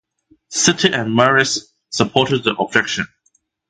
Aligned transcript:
City 0.49 0.87
and 0.91 1.15
Marist 1.15 1.59
supported 1.91 2.43
the 2.43 2.55
objection. 2.55 3.05